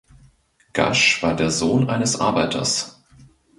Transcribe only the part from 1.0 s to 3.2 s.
war der Sohn eines Arbeiters.